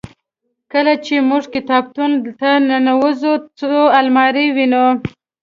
کله 0.73 0.93
چې 1.05 1.15
موږ 1.29 1.43
کتابتون 1.55 2.11
ته 2.39 2.49
ننوزو 2.69 3.33
څو 3.59 3.73
المارۍ 3.99 4.47
وینو. 4.55 4.85